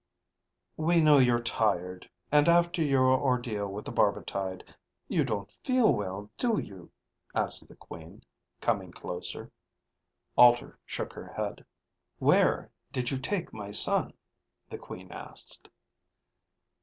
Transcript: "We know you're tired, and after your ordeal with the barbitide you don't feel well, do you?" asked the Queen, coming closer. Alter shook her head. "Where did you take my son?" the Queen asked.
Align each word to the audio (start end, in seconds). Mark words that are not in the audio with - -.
"We 0.77 0.99
know 0.99 1.19
you're 1.19 1.43
tired, 1.43 2.09
and 2.31 2.49
after 2.49 2.81
your 2.81 3.07
ordeal 3.11 3.67
with 3.67 3.85
the 3.85 3.91
barbitide 3.91 4.63
you 5.07 5.23
don't 5.23 5.51
feel 5.63 5.93
well, 5.93 6.31
do 6.39 6.57
you?" 6.59 6.91
asked 7.35 7.67
the 7.67 7.75
Queen, 7.75 8.23
coming 8.61 8.91
closer. 8.91 9.51
Alter 10.35 10.79
shook 10.87 11.13
her 11.13 11.27
head. 11.27 11.63
"Where 12.17 12.71
did 12.91 13.11
you 13.11 13.19
take 13.19 13.53
my 13.53 13.69
son?" 13.69 14.13
the 14.71 14.79
Queen 14.79 15.11
asked. 15.11 15.69